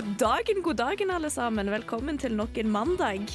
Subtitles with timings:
[0.00, 1.68] God dagen, god dagen, alle sammen.
[1.68, 3.26] Velkommen til nok en mandag.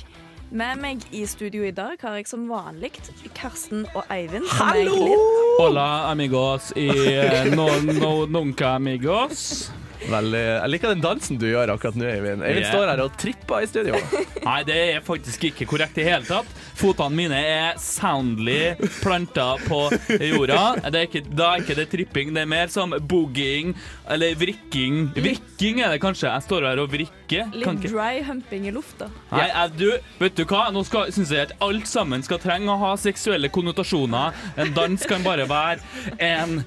[0.50, 2.90] Med meg i studio i dag har jeg som vanlig
[3.38, 4.48] Karsten og Eivind.
[4.50, 4.96] som er Hallo!
[4.98, 5.60] Glipp.
[5.60, 9.68] Hola amigos i eh, no, no, nunca amigos.
[10.10, 12.42] Veldig, jeg liker den dansen du gjør akkurat nå, Eivind.
[12.42, 12.74] Eivind Yeah.
[12.74, 14.02] står her og tripper i studio.
[14.48, 16.50] Nei, det er faktisk ikke korrekt i hele tatt.
[16.76, 19.86] Fotene mine er soundly planta på
[20.20, 20.76] jorda.
[20.92, 23.74] Det er ikke, da er ikke det tripping, det er mer som booging
[24.12, 25.06] eller vrikking.
[25.16, 26.30] Vrikking er det kanskje.
[26.30, 27.54] Jeg står her og vrikker.
[27.56, 29.08] Litt dry humping i lufta.
[29.32, 29.88] Nei, du,
[30.20, 30.68] vet du hva?
[30.76, 34.36] Nå syns jeg at alt sammen skal trenge å ha seksuelle konnotasjoner.
[34.62, 35.80] En dans kan bare være
[36.22, 36.60] en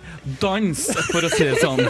[0.42, 1.84] dans, for å si det sånn.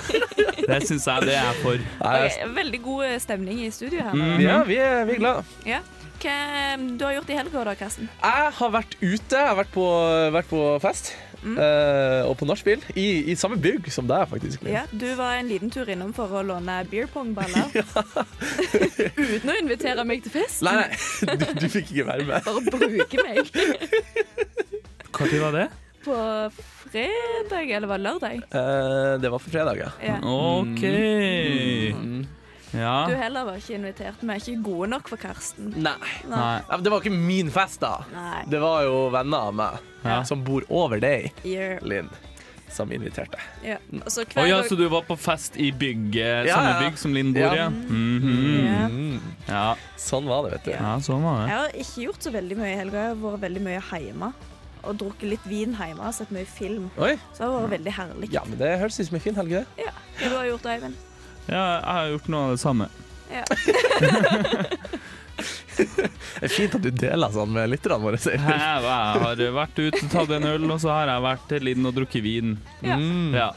[0.69, 1.81] Det syns jeg det er for.
[2.03, 4.19] Okay, veldig god stemning i studio her.
[4.19, 4.35] nå.
[4.42, 5.55] Ja, vi er, vi er glad.
[5.69, 5.81] Ja.
[6.19, 8.08] Hva du har gjort i helga da, Karsten?
[8.22, 9.38] Jeg har vært ute.
[9.38, 9.86] Jeg har vært på,
[10.34, 11.12] vært på fest.
[11.47, 12.83] eh, og på nachspiel.
[12.98, 14.64] I, I samme bygg som deg, faktisk.
[14.66, 17.70] Ja, Du var en liten tur innom for å låne beer pong-baller.
[19.22, 20.64] Uten å invitere meg til fest.
[20.66, 20.89] Nei,
[21.28, 22.48] nei, du, du fikk ikke være med.
[22.48, 23.52] Bare bruke meg.
[25.19, 25.69] Når var det?
[26.05, 26.16] På
[26.89, 28.42] fredag, eller var det lørdag?
[28.55, 29.89] Uh, det var for fredag, ja.
[30.05, 30.19] Ja.
[30.22, 30.84] OK.
[31.98, 32.20] Mm.
[32.77, 33.06] Ja.
[33.08, 34.20] Du heller var ikke invitert.
[34.20, 35.70] Vi er ikke gode nok for Karsten.
[35.77, 35.94] Nei.
[36.28, 36.61] Nei.
[36.69, 36.78] Nei.
[36.84, 37.94] Det var ikke min fest, da.
[38.12, 38.42] Nei.
[38.50, 40.22] Det var jo venner av meg Ja.
[40.28, 41.78] som bor over deg, Yeah.
[41.83, 42.11] Linn,
[42.70, 43.39] som inviterte.
[43.64, 43.78] Ja.
[44.05, 46.80] Og så oh, ja, så du var på fest i bygget, Ja, samme ja.
[46.84, 47.56] bygg som Linn bor i?
[47.56, 47.69] Ja.
[47.70, 49.20] Mm.
[49.48, 49.64] ja.
[49.96, 50.70] Sånn var det, vet du.
[50.77, 51.48] ja, sånn var det.
[51.51, 53.02] Jeg har ikke gjort så veldig mye i helga.
[53.08, 54.33] Jeg har vært veldig mye hjemme.
[54.89, 56.86] Og drukket litt vin hjemme og sett mye film.
[57.02, 57.17] Oi.
[57.34, 58.28] Så det har vært veldig herlig.
[58.33, 59.64] Ja, men det høres ut som en fin helg, det.
[59.83, 59.90] Ja.
[60.20, 61.08] Hva du har gjort, Eivind?
[61.48, 62.89] Ja, jeg har gjort noe av det samme.
[63.33, 63.45] Ja.
[65.79, 68.19] Det er fint at du deler sånn med lytterne våre.
[68.19, 71.87] sier Jeg har vært ute, tatt en øl, og så har jeg vært til Linn
[71.87, 72.57] og drukket vin.
[72.83, 72.97] Ja.
[72.98, 73.35] Mm.
[73.37, 73.51] Ja,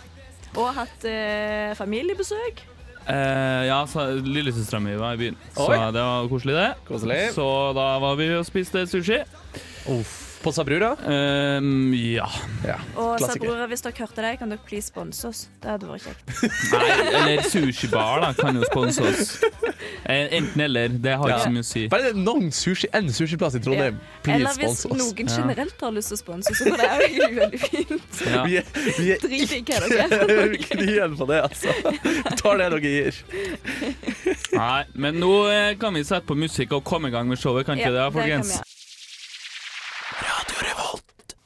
[0.54, 2.62] Og hatt eh, familiebesøk.
[3.10, 3.80] eh, ja
[4.22, 6.70] lillesøstera mi var i byen, så det var koselig, det.
[6.88, 7.22] Koselig.
[7.34, 7.48] Så
[7.78, 9.24] da var vi og spiste sushi.
[9.90, 10.18] Uff.
[10.42, 10.96] På Sabrura?
[11.06, 12.26] Um, ja.
[12.66, 12.78] Ja.
[12.98, 15.42] Og Sabrura, hvis dere hørte det, kan dere please sponse oss.
[15.62, 16.32] Det hadde vært kjekt.
[16.74, 16.88] Nei,
[17.20, 19.36] eller sushibar, da, kan jo sponse oss.
[20.10, 20.90] Eh, Enten eller.
[21.02, 21.36] Det har Ja.
[21.38, 21.84] ikke så mye å si.
[21.94, 24.00] Bare det er noen sushi, en sushiplass i Trondheim.
[24.26, 24.98] Please Eller hvis spons oss.
[25.04, 28.22] noen generelt har lyst til å sponse, så går det jo veldig fint.
[28.32, 28.44] Ja.
[28.50, 31.78] Vi er, vi er Drit i hva dere ikke knien på det, altså.
[32.02, 33.22] Vi tar det dere gir.
[34.58, 37.66] Nei, men nå eh, kan vi sette på musikk og komme i gang med showet,
[37.70, 38.62] kan ikke det, Ja, det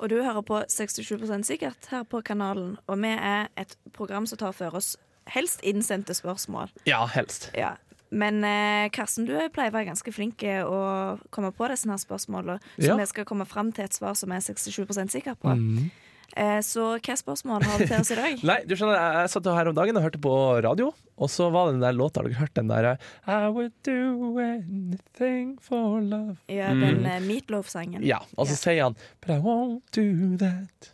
[0.05, 4.38] Og du hører på 67% sikkert her på kanalen, og vi er et program som
[4.38, 4.91] tar for oss
[5.33, 6.69] helst innsendte spørsmål.
[6.85, 7.47] Ja, helst.
[7.57, 7.71] Ja.
[8.13, 12.59] Men eh, Karsten, du pleier å være ganske flink å komme på disse her spørsmålene,
[12.77, 12.99] så Ja.
[13.01, 15.55] vi skal komme fram til et svar som er 67% sikker på.
[15.57, 15.89] Mm.
[16.35, 18.41] Eh, så hva spørsmål har du til oss i dag?
[18.50, 20.34] Nei, du skjønner, jeg, jeg satt her om dagen og hørte på
[20.66, 22.88] radio, og så var det den der låta, har dere hørt den der
[23.23, 26.35] I would do anything for love.
[26.51, 27.28] Ja, den mm.
[27.29, 28.03] Meatloaf-sangen.
[28.03, 28.62] Ja, og så Ja.
[28.66, 30.91] sier han But I won't do that.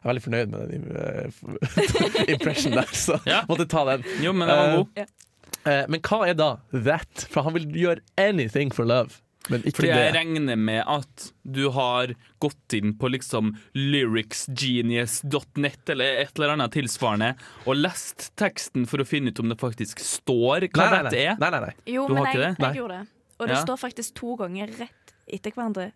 [0.00, 3.42] Jeg er veldig fornøyd med den uh, impression der, så Ja.
[3.50, 4.06] måtte ta den.
[4.22, 4.94] Jo, men den var god.
[4.94, 5.10] god.
[5.66, 7.26] uh, men hva er da that?
[7.28, 10.12] For han vil gjøre anything for love, Fordi jeg det.
[10.14, 12.12] regner med at du har
[12.44, 17.30] gått inn på liksom lyricsgenius.net eller et eller annet tilsvarende
[17.66, 21.20] og lest teksten for å finne ut om det faktisk står hva Nei, nei, dette
[21.24, 21.34] er.
[21.40, 21.74] nei, nei, nei.
[21.86, 22.66] Jo, Du men har ikke jeg, det?
[22.68, 23.06] jeg gjorde det.
[23.40, 23.62] Og det Ja.
[23.64, 25.92] står faktisk to ganger rett etter hverandre.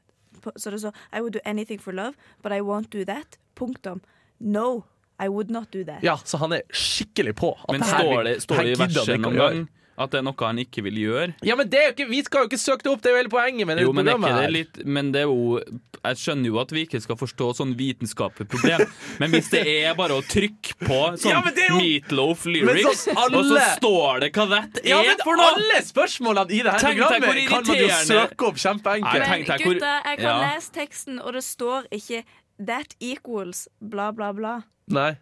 [0.56, 3.36] Så det står I would do anything for love, but I won't do that.
[3.56, 4.00] Punktum.
[4.40, 4.84] No,
[5.20, 6.02] I would not do that.
[6.02, 7.52] Ja, så han er skikkelig på.
[7.60, 9.52] at Men det her står det, står det i verset noen gjøre.
[9.54, 11.34] gang at det er noe han ikke vil gjøre?
[11.46, 13.14] Ja, men det er jo ikke, Vi skal jo ikke søke det opp, det er
[13.14, 14.54] jo hele poenget med det Jo, men, programmet ikke det her.
[14.56, 15.60] litt, men det er jo
[16.04, 18.82] Jeg skjønner jo at vi ikke skal forstå sånn vitenskapelig problem,
[19.22, 23.14] men hvis det er bare å trykke på sånn Ja, det jo- Meatloaf lyrics, så
[23.24, 25.50] alle- og så står det hva det er Ja, men for noe!
[25.54, 29.28] alle spørsmålene i det her programmet kan man jo søke opp kjempeenkelt.
[29.28, 30.38] Men gutta, jeg kan ja.
[30.54, 32.24] lese teksten, og det står ikke
[32.58, 34.62] That equals bla, bla, bla.
[34.86, 35.16] Nei.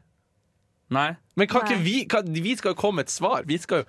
[0.93, 1.15] Nei.
[1.37, 1.71] Men kan Nei.
[1.73, 3.47] ikke vi kan, Vi skal jo komme med et svar.
[3.49, 3.85] Vi skal jo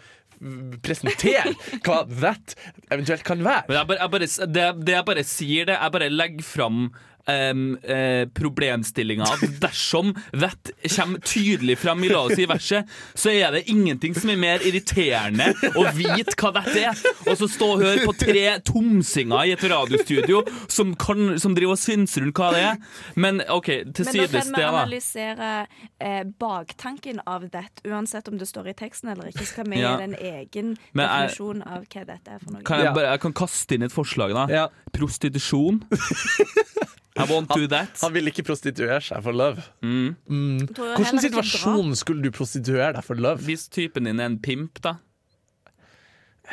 [0.83, 1.53] presentere
[1.85, 2.55] hva that
[2.91, 3.65] eventuelt kan være.
[3.73, 6.85] Jeg bare, jeg bare, det, det jeg bare sier det, jeg bare legger fram
[7.27, 13.31] um, uh, problemstillinga at dersom that kommer tydelig fram i la oss si verset, så
[13.33, 17.03] er det ingenting som er mer irriterende å vite hva dette er.
[17.27, 21.77] Og så stå og høre på tre tomsinger i et radiostudio som, kan, som driver
[21.77, 22.81] og synser rundt hva det er.
[23.15, 25.51] Men OK, til Men da sides kan vi analysere
[25.99, 29.47] eh, baktanken av dette, uansett om det står i teksten eller ikke.
[29.53, 29.97] Skal vi Ja.
[29.97, 32.63] gi en egen Men definisjon jeg, av hva dette er for noe?
[32.67, 34.45] Kan jeg, bare, jeg kan kaste inn et forslag, da.
[34.51, 34.67] Ja.
[34.93, 35.81] Prostitusjon.
[37.15, 37.93] I won't do that.
[38.01, 39.61] Han vil ikke prostituere seg for love.
[39.85, 40.15] Mm.
[40.25, 40.63] Mm.
[40.73, 43.43] Hvilken situasjon skulle du prostituere deg for love?
[43.45, 44.97] Hvis typen din er en pimp, da.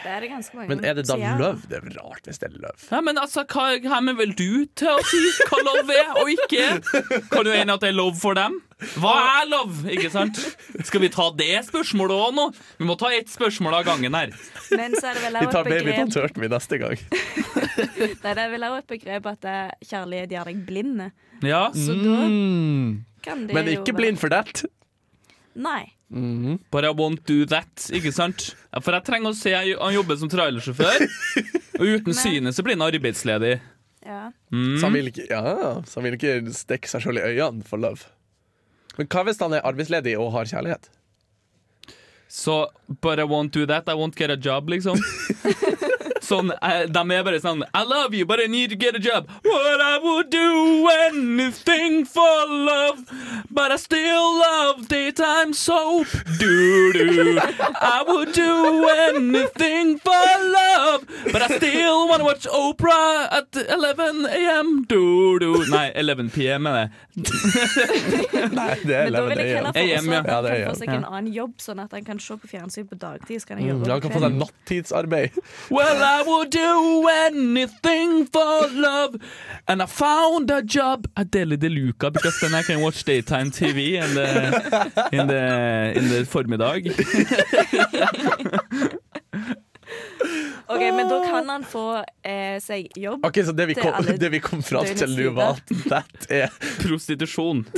[0.00, 1.38] Det er det ganske mange Men er det da løv?
[1.40, 1.68] love?
[1.68, 2.84] Det er rart hvis det er løv.
[2.90, 5.20] Ja, men altså, hva, er vel du til å si
[5.50, 6.80] hva løv er og ikke er?
[7.32, 8.56] Kan du ene at det er løv for dem?
[8.96, 9.12] Hva
[9.42, 10.38] er løv, Ikke sant?
[10.88, 12.46] Skal vi ta det spørsmålet òg nå?
[12.80, 14.32] Vi må ta ett spørsmål av gangen her.
[14.72, 16.96] Men så er det vel Vi tar et Baby Don't Hurt Me neste gang.
[18.24, 19.48] Nei, det er vel også et begrep at
[19.84, 21.06] kjærlighet gjør deg blind.
[21.44, 23.04] Ja, Så da Mm.
[23.22, 24.64] kan det Men jo ikke blind for that.
[25.54, 25.92] Nei.
[26.10, 28.48] But I won't do that, ikke sant?
[28.82, 31.04] For jeg trenger å se han jobber som trailersjåfør,
[31.78, 33.60] og uten synet så blir han arbeidsledig.
[34.02, 34.30] Ja.
[34.50, 37.78] Så han vil ikke, ja, så han vil ikke stikke seg sjøl i øynene for
[37.82, 38.08] love.
[38.98, 40.90] Men hva hvis han er arbeidsledig og har kjærlighet?
[42.30, 42.56] Så
[43.02, 44.98] But I won't do that, I won't get a job, liksom.
[46.30, 49.00] Sånn, eh, De er bare sånn I love you, but I need to get a
[49.02, 49.28] job.
[49.42, 53.02] What I would do anything for love,
[53.50, 56.06] but I still love daytime soap.
[56.38, 57.38] Do-do.
[57.40, 64.84] I would do anything for love, but I still wanna watch Oprah at 11 AM.
[64.88, 65.64] Do-do.
[65.70, 66.90] Nei, 11 PM er det.
[68.54, 70.20] Nei, det er Men da vil jeg heller 11 foreslå AM, ja.
[70.20, 72.18] at Ja, han det er kan få seg en annen jobb, sånn at han kan
[72.22, 73.40] se på fjernsyn på dagtid.
[73.42, 75.30] Så kan han Mm, gjøre han kan få seg nattidsarbeid.
[75.70, 79.16] Well, I would do anything for love.
[79.68, 83.50] And I found a job at Deli de Luca because then I can watch daytime
[83.50, 86.86] TV in the, in the, in the formiddag.
[90.66, 93.26] Ok, Men da kan han få eh, seg jobb.
[93.26, 95.58] Ok, Så det vi kom, det vi kom fram til nå, var
[95.98, 96.48] at er
[96.82, 97.64] Prostitusjon.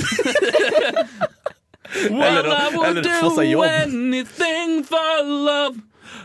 [1.93, 3.63] Eller I would eller få seg do jobb.
[3.65, 5.75] anything for love.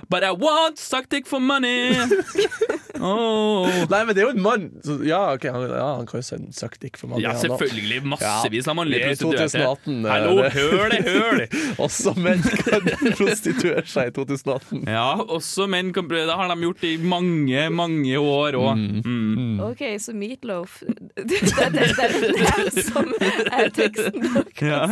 [0.09, 1.95] But I want suck dick for money.
[3.01, 3.67] Oh.
[3.91, 4.67] Nei, men det er jo en mann.
[4.85, 7.23] Så, ja, ok, han, ja, han kan jo sende søkt ikke for mange.
[7.25, 8.03] Ja, selvfølgelig.
[8.09, 9.63] Massevis av Ja, mannlige er prostituerte.
[9.63, 11.49] 2018, eh, Hallo, hør det, hør det!
[11.85, 14.85] Også menn kan prostituere seg i 2018.
[14.89, 16.27] Ja, også menn kan prøve.
[16.29, 18.83] Det har de gjort i mange, mange år òg.
[19.05, 19.61] Mm.
[19.69, 20.81] OK, så Meatloaf
[21.29, 24.63] Det er det, det, er det som er teksten deres.
[24.63, 24.83] Ja.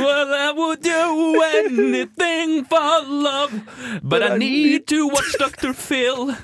[0.00, 3.62] Well, I would do anything for love,
[4.02, 5.72] but I need to watch Dr.
[5.72, 6.34] Phil.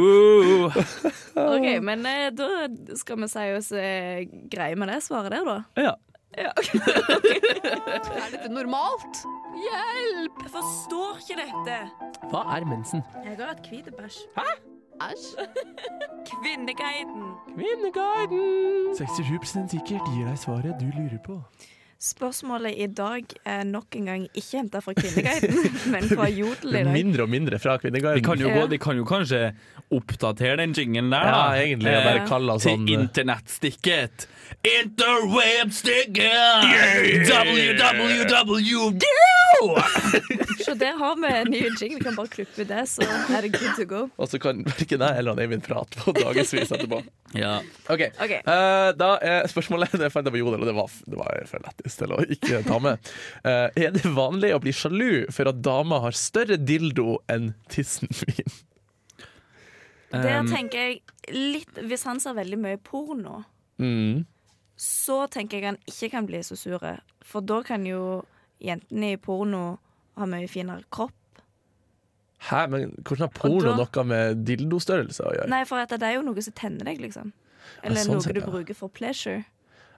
[0.00, 0.70] Ooh.
[1.40, 2.48] OK, men eh, da
[2.98, 5.58] skal vi si oss eh, greie med det svaret der, da.
[5.80, 5.94] Ja.
[6.38, 6.52] Ja.
[6.54, 9.22] Er dette normalt?
[9.58, 10.44] Hjelp!
[10.44, 11.78] Jeg forstår ikke dette.
[12.30, 13.02] Hva er mensen?
[13.24, 14.20] Jeg har hatt hvit bæsj.
[14.36, 14.46] Hæ?
[15.00, 15.32] Æsj.
[16.30, 17.26] Kvinneguiden.
[17.48, 18.94] Kvinneguiden!
[18.94, 21.40] 67% sikkert gir deg svaret du lurer på.
[22.00, 26.84] Spørsmålet i dag er nok en gang ikke henta fra Kvinneguiden, men fra Jodel i
[26.86, 26.94] dag.
[26.94, 28.22] Mindre og mindre fra Vi Kvinneguiden.
[28.22, 29.40] De kan, jo gå, de kan jo kanskje
[29.92, 31.60] oppdatere den jinglen der, ja, da.
[31.60, 31.92] egentlig.
[31.92, 34.24] Eh, Bare kalle sånn Til internettstikket.
[34.64, 36.40] Interwebstikket!
[38.00, 38.80] www.
[40.66, 41.98] Så der har vi en ny jingle.
[41.98, 44.00] Vi kan bare klippe det, så er det good to go.
[44.20, 47.02] Og så kan verken jeg eller Eivind prate på dagevis etterpå.
[47.38, 47.60] Ja.
[47.86, 48.40] Ok, okay.
[48.42, 51.62] Uh, Da er spørsmålet Det fant jeg på Jodel, og det var, det var for
[51.62, 53.12] lettest til å ikke ta med.
[53.44, 58.10] Uh, er det vanlig å bli sjalu for at dama har større dildo enn tissen
[58.24, 58.50] min?
[60.10, 61.00] Der tenker jeg
[61.30, 63.44] litt Hvis han ser veldig mye porno,
[63.80, 64.26] Mm.
[64.76, 66.98] så tenker jeg han ikke kan bli så sure.
[67.24, 68.24] For da kan jo
[68.60, 69.78] jentene i porno
[70.20, 71.16] ha mye finere kropp.
[72.48, 75.48] Hæ, men hvordan har porno da- noe med dildostørrelse å gjøre?
[75.52, 77.32] Nei, for at det er jo noe som tenner deg, liksom.
[77.84, 78.48] Eller sånn noe sett, du ja.
[78.48, 79.44] bruker for pleasure.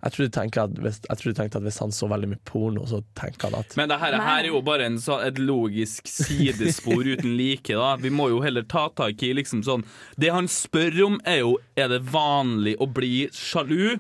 [0.02, 2.40] Jeg tror, du at hvis, jeg tror du tenkte at hvis han så veldig mye
[2.48, 5.38] porno, så tenker han at Men det her, her er jo bare en, så, et
[5.38, 7.70] logisk sidespor uten like.
[7.70, 9.86] da Vi må jo heller ta tak i liksom sånn
[10.18, 13.94] Det han spør om, er jo Er det vanlig å bli sjalu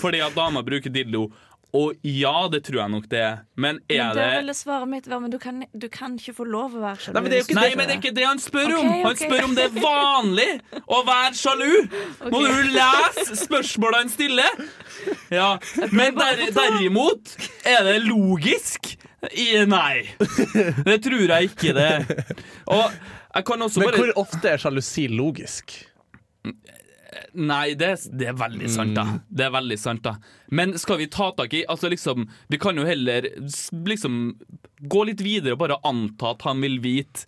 [0.00, 1.28] fordi at dama bruker dildo.
[1.74, 3.38] Og ja, det tror jeg nok det er.
[3.58, 6.34] Men er Men det er ville svaret mitt være Men du kan, du kan ikke
[6.36, 7.14] få lov å være sjalu.
[7.16, 8.90] Nei, men det er jo ikke Nei, men det er ikke det han spør om!
[8.90, 9.22] Ok, Han ok.
[9.24, 10.46] spør om det er vanlig
[10.86, 11.72] å være sjalu!
[12.30, 14.62] Må du lese spørsmålet han stiller?
[15.34, 15.48] Ja,
[15.90, 17.34] Men der, derimot
[17.66, 18.94] er det logisk.
[19.32, 20.04] I, nei.
[20.84, 21.90] Det tror jeg ikke det.
[22.68, 22.84] Og
[23.34, 25.74] jeg kan også Men bare hvor ofte er sjalusi logisk?
[27.34, 29.04] Nei, det, det er veldig sant, da.
[29.28, 30.16] Det er veldig sant, da.
[30.54, 33.26] Men skal vi ta tak i Altså, liksom Vi kan jo heller
[33.86, 34.18] liksom
[34.88, 37.26] gå litt videre og bare anta at han vil vite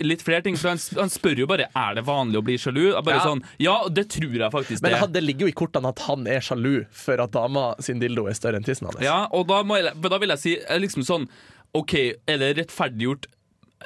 [0.00, 2.92] Litt flere ting, for han, han spør jo bare Er det vanlig å bli sjalu.
[3.04, 3.24] Bare Ja.
[3.26, 5.00] sånn, ja, det tror jeg faktisk Men det.
[5.02, 8.28] Men det ligger jo i kortene at han er sjalu for at dama sin dildo
[8.30, 9.02] er større enn tissen hans.
[9.04, 11.26] Ja, og da, må jeg, da vil jeg si eh, liksom sånn
[11.74, 11.94] OK,
[12.30, 13.26] er det rettferdiggjort?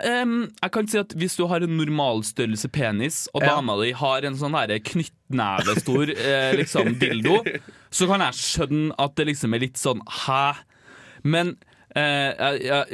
[0.04, 3.56] Em, jeg kan si at Hvis du har en normalstørrelse penis, og Ja.
[3.56, 7.42] dama di har en sånn knyttnevestor eh, liksom, dildo,
[7.90, 10.56] så kan jeg skjønne at det liksom er litt sånn hæ?
[11.24, 11.56] Men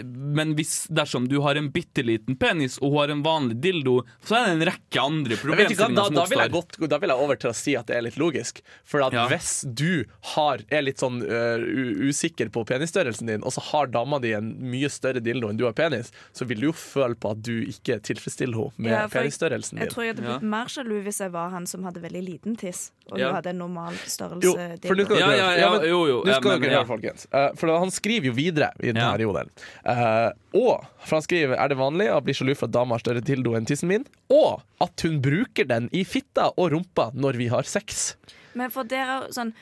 [0.05, 3.97] men hvis dersom du har en bitte liten penis og hun har en vanlig dildo,
[4.25, 6.81] så er det en rekke andre problemstillinger da, som da, vil jeg oppstår.
[6.81, 8.61] godt, da vil jeg over til å si at det er litt logisk.
[8.85, 9.27] For at Ja.
[9.31, 11.63] hvis du har, er litt sånn uh,
[12.09, 15.65] usikker på penisstørrelsen din, og så har dama di en mye større dildo enn du
[15.69, 19.07] har penis, så vil du jo føle på at du ikke tilfredsstiller henne med Ja,
[19.09, 20.39] penisstørrelsen jeg- Jeg tror jeg hadde Ja.
[20.39, 23.29] blitt mer sjalu hvis jeg var han som hadde veldig liten tiss, og Ja.
[23.29, 24.45] du hadde en normal størrelse.
[24.47, 24.53] Jo,
[24.89, 26.79] for nå skal dere Ja, ja, men jo, jo, ja, skal men, ja.
[26.79, 27.27] høre, folkens.
[27.35, 29.19] Uh, for han skriver jo videre i denne Ja.
[29.21, 29.51] jodelen.
[29.85, 33.05] Uh, og for han skriver er det vanlig å bli sjalu for at dama har
[33.05, 37.37] større dildo enn tissen min, og at hun bruker den i fitta og rumpa når
[37.37, 38.17] vi har sex.
[38.55, 39.53] Men for dere sånn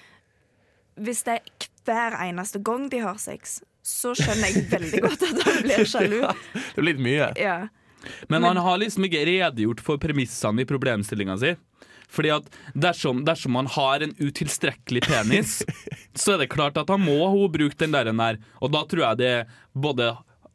[1.01, 5.43] Hvis det er hver eneste gang de har sex, så skjønner jeg veldig godt at
[5.49, 6.21] han blir sjalu.
[6.53, 7.33] Det blir litt mye.
[7.41, 7.69] Ja.
[8.29, 11.57] Men han har liksom ikke redegjort for premissene i problemstillinga si.
[12.13, 15.61] Fordi at dersom, dersom man har en utilstrekkelig penis,
[16.21, 18.13] så er det klart at han må hun bruke den der.
[18.13, 18.43] der.
[18.61, 19.35] Og da tror jeg det
[19.73, 20.13] både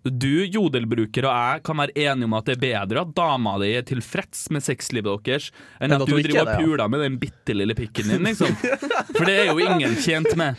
[0.07, 3.71] du, jodelbruker, og jeg kan være enige om at det er bedre at dama di
[3.75, 5.49] er tilfreds med sexlivet deres,
[5.81, 6.59] enn at at du driver er og ja.
[6.61, 8.53] puler med den bitte lille pikken din, liksom.
[9.17, 10.55] For det er jo ingen tjent med.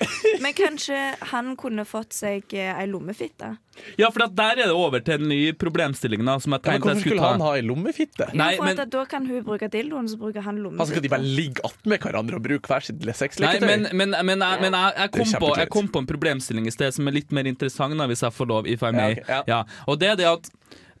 [0.44, 0.98] Men kanskje
[1.32, 3.52] han kunne fått seg eh, ei lommefitte?
[4.00, 6.26] Ja, for der er det over til den nye problemstillingen.
[6.26, 7.30] da, som jeg Ja, men hvorfor jeg skulle ta...
[7.32, 8.28] han ha ei lommefitte?
[8.36, 11.04] Nei, jo, for men- at da kan hun bruke dildoen, så bruker han Altså, skal
[11.04, 13.66] de bare ligge attmed hverandre og bruke hver sitt sexleketøy?
[13.66, 16.74] men, men, men, jeg, men jeg, jeg, kom på, jeg kom på en problemstilling i
[16.74, 18.68] sted som er litt mer interessant, da, hvis jeg får lov.
[18.70, 19.14] If I may.
[19.16, 19.42] Ja, ok, ja.
[19.48, 19.84] ja.
[19.86, 20.50] Og det er det at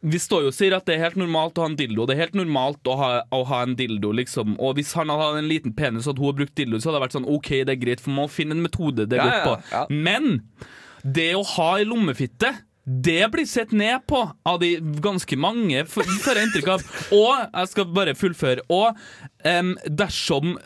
[0.02, 2.06] vi står jo og sier at det er helt normalt å ha en dildo.
[2.08, 4.54] Det er helt normalt å ha, å ha en dildo, liksom.
[4.62, 7.00] Og hvis han hadde hatt en liten penis og hun har brukt dildo, så hadde
[7.00, 9.28] det vært sånn OK, det er greit, for man må finne en metode det Ja,
[9.28, 9.54] går på.
[9.74, 9.84] ja.
[9.92, 10.40] Men
[11.04, 12.54] det å ha ei lommefitte
[12.90, 14.72] det blir sett ned på av de
[15.04, 16.84] ganske mange, får jeg inntrykk av.
[17.14, 18.64] Og jeg skal bare fullføre.
[18.72, 18.96] Og
[19.44, 20.56] um, dersom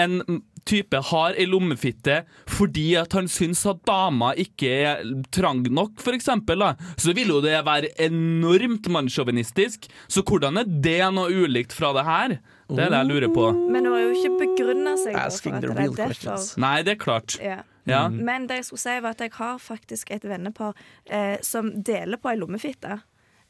[0.00, 0.20] en
[0.68, 5.04] type har ei lommefitte fordi at han syns at dama ikke er
[5.34, 6.64] trang nok, for eksempel,
[7.00, 9.88] så vil jo det være enormt mannssjåvinistisk.
[10.08, 12.36] Så hvordan er det noe ulikt fra det her?
[12.70, 13.46] Det er det jeg lurer på.
[13.70, 16.12] Men hun har jo ikke begrunna seg for at the det real er derfor.
[16.14, 16.56] questions.
[16.60, 17.38] Nei, det er klart.
[17.42, 17.60] Ja.
[17.84, 18.06] Ja.
[18.08, 20.72] Men det jeg skulle si var at jeg har faktisk et vennepar
[21.04, 23.02] eh, som deler på ei lommefitte.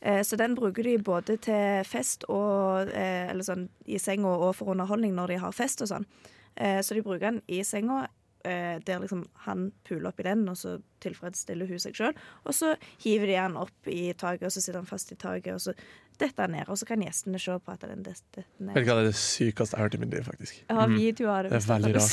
[0.03, 4.57] Eh, så den bruker de både til fest og eh, Eller sånn i senga og
[4.59, 6.09] for underholdning når de har fest og sånn.
[6.57, 8.09] Eh, så de bruker den i senga.
[8.45, 12.15] eh, Der liksom han puler oppi den, og så tilfredsstiller hun seg sjøl.
[12.45, 15.55] Og så hiver de han opp i taket, og så sitter han fast i taket,
[15.55, 15.73] og så
[16.19, 16.69] detter han ned.
[16.69, 18.75] Og så kan gjestene se på at den detter ned.
[18.75, 20.61] Vet du hva, det er det sykeste jeg har hørt i mitt liv, faktisk.
[20.69, 21.51] Jeg har videoer det.
[21.51, 22.05] Det er veldig har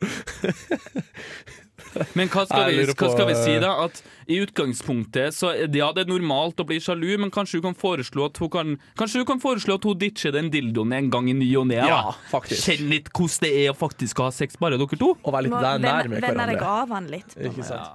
[2.14, 3.72] Men hva skal, vi, hva skal vi si, eh, da?
[3.86, 7.66] At I utgangspunktet så det, ja, det er normalt å bli sjalu, men kanskje du
[7.68, 11.10] kan foreslå at hun kan Kanskje du kan foreslå at hun ditcher den dildoen en
[11.12, 11.80] gang i ny og ne?
[11.80, 12.62] Ja, faktisk.
[12.68, 15.14] Kjenn litt hvordan det er å faktisk ha sex, bare dere to.
[15.18, 16.30] Og være litt der, nær med hverandre.
[16.30, 17.36] vende deg av han litt.
[17.50, 17.88] Ikke sant?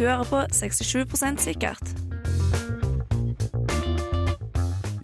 [0.00, 1.92] Du hører på 67% sikkert.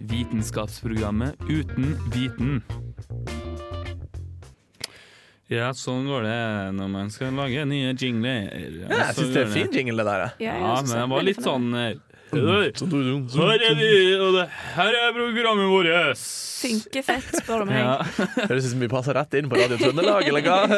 [0.09, 2.63] Vitenskapsprogrammet uten viten.
[5.47, 6.39] Ja, sånn går det
[6.75, 8.49] når man skal lage nye jingler.
[8.51, 8.57] Ja,
[9.07, 10.19] jeg syns det er fin jingle, det der.
[10.43, 11.93] Ja, Ja, men det var litt sånn eh,
[12.33, 16.17] Her er vi, og det her er programmet vårt.
[16.57, 17.79] Funker fett, spør du meg.
[17.79, 18.03] Ja.
[18.49, 20.67] Høres ut som vi passer rett inn på Radio Trøndelag, eller hva?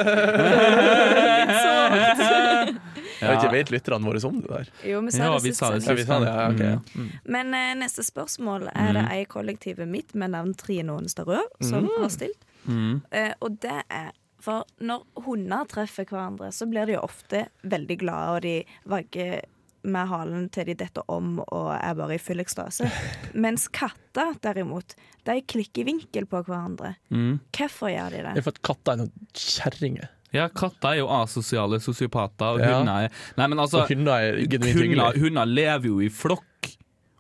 [3.20, 4.68] Jeg vet ikke, Vet lytterne våre om det der?
[4.88, 5.60] Jo, vi sa Ja, det vi sist.
[5.60, 5.90] sa det sending.
[5.90, 6.74] Ja, vi sa det, ja, okay.
[6.96, 7.10] Mm.
[7.36, 11.90] Men uh, neste spørsmål er det ei kollektivet mitt med navn Trine Ånestad Rød som
[11.98, 12.40] har stilt.
[12.70, 12.96] Mm.
[13.12, 14.10] Uh, og det er
[14.40, 18.54] For når hunder treffer hverandre, så blir de ofte veldig glade, og de
[18.88, 19.42] vagger
[19.90, 22.88] med halen til de detter om og er bare i full ekstase.
[23.46, 24.96] Mens katter, derimot,
[25.28, 26.96] de klikker vinkel på hverandre.
[27.16, 27.38] Mm.
[27.56, 28.38] Hvorfor gjør de Det det?
[28.42, 30.10] er for at katter er noen kjerringer.
[30.36, 32.76] Ja, katter er jo asosiale sosiopater, og Ja.
[32.78, 36.74] hunder er Nei, men altså hunder er hunder, hunder lever jo i flokk,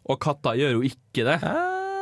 [0.09, 1.39] og katter gjør jo ikke det.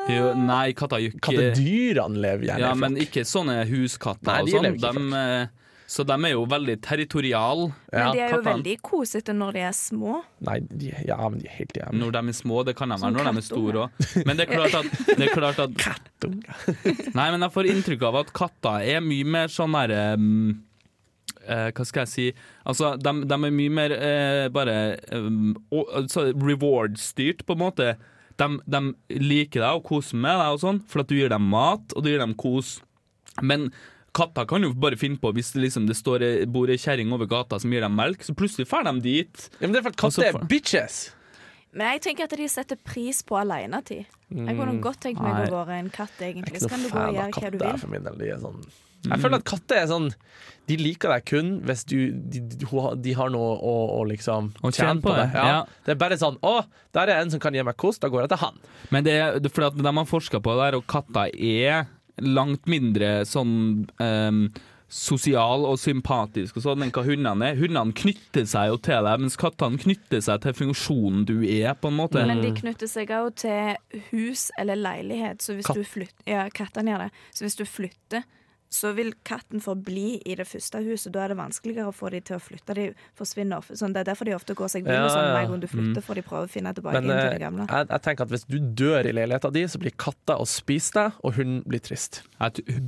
[0.08, 4.42] Jo, nei, katter gjør ikke Kattedyrene lever gjerne Ja, i men ikke sånne huskatter Nei,
[4.46, 4.68] og sånn.
[4.68, 7.70] lever ikke De, eh, Så de er jo veldig territoriale.
[7.94, 8.48] Men de er jo Katten.
[8.50, 10.18] veldig kosete når de er små.
[10.44, 12.00] Nei, de, ja, men de er helt jævlig.
[12.02, 14.08] Når de er små, det kan de være når de er store òg.
[14.28, 17.14] Men det er klart at, det er klart at Kattunger.
[17.16, 20.58] Nei, men jeg får inntrykk av at katter er mye mer sånn derre um,
[21.48, 22.28] uh, Hva skal jeg si
[22.68, 24.78] Altså, de, de er mye mer uh, bare
[25.16, 25.56] um,
[26.36, 27.90] reward-styrt, på en måte.
[28.38, 28.82] De, de
[29.18, 32.06] liker deg og koser med deg, og sånn for at du gir dem mat og
[32.06, 32.78] du gir dem kos.
[33.42, 33.72] Men
[34.18, 37.30] katter kan jo bare finne på hvis det, liksom, det står, bor ei kjerring over
[37.30, 39.48] gata som gir dem melk, så plutselig drar de dit.
[39.58, 41.00] Ja, men det er for at katter er bitches.
[41.78, 44.08] Men jeg tenker at de setter pris på alenetid.
[44.34, 46.62] Jeg kunne godt tenkt meg å være en katt, egentlig.
[46.64, 48.18] Så kan du gå og gjøre hva du katter er for min del.
[48.22, 48.62] De er sånn
[49.10, 50.10] jeg føler at katter er sånn
[50.68, 55.02] De liker deg kun hvis du, de, de, har- noe å, å liksom tjene, tjene
[55.06, 55.46] på det, Ja.
[55.48, 55.60] ja.
[55.86, 56.56] Det er bare sånn Å,
[56.94, 58.58] der er en som kan gi meg kos, da går jeg til han.
[58.92, 61.32] Men det er det er fordi at de har forska på det der, og katter
[61.38, 61.88] er
[62.20, 64.42] langt mindre sånn um,
[64.88, 67.58] sosial og sympatisk og sånn enn hva hundene er.
[67.60, 71.92] Hundene knytter seg jo til deg, mens kattene knytter seg til funksjonen du er, på
[71.92, 72.24] en måte.
[72.28, 75.44] Men de knytter seg òg til hus eller leilighet.
[75.44, 75.76] Så hvis Katt.
[75.80, 77.12] du flytter Ja, kattene gjør det.
[77.36, 78.24] Så hvis du flytter,
[78.70, 81.14] så vil katten forbli i det første huset.
[81.16, 82.74] Da er det vanskeligere å få dem til å flytte.
[82.76, 83.78] De forsvinner ofte.
[83.80, 84.92] Sånn, det er derfor de ofte går seg vill.
[84.98, 85.36] Ja, og Sånn, ja.
[85.38, 87.42] hver gang du flytter, får de prøve å finne tilbake Men inn til eh, det
[87.46, 87.68] gamle.
[87.72, 90.98] jeg, jeg tenker at hvis du dør i leiligheta di, så blir katta å spise
[91.00, 92.22] deg, og hun blir trist.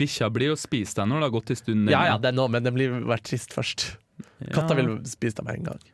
[0.04, 1.94] Bikkja blir jo spist deg når det har gått en stund.
[1.96, 3.88] Ja ja, det er noe, men den blir vært trist først.
[4.52, 5.88] Katta vil spise deg med en gang.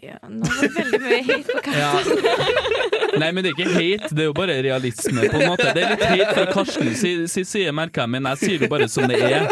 [0.00, 1.82] Ja, nå var det veldig mye hit på katten.
[1.82, 2.93] Ja.
[3.20, 5.70] Nei, men det er ikke hate, det er jo bare realisme, på en måte.
[5.76, 8.70] Det er litt hate fra Karsten sin si, side, merker jeg, men jeg sier det
[8.72, 9.48] bare som det er.